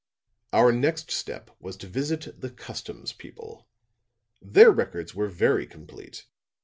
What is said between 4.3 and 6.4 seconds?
Their records were very complete.